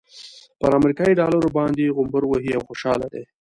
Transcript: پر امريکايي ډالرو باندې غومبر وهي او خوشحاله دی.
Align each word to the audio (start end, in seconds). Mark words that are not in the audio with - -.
پر 0.59 0.71
امريکايي 0.79 1.17
ډالرو 1.19 1.49
باندې 1.57 1.93
غومبر 1.95 2.23
وهي 2.27 2.51
او 2.57 2.63
خوشحاله 2.67 3.07
دی. 3.13 3.23